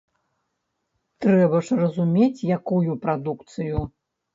[1.27, 3.89] Трэба ж разумець, якую прадукцыю.